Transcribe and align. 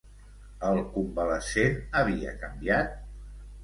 El 0.69 0.81
convalescent 0.95 1.79
havia 2.03 2.37
canviat? 2.45 3.01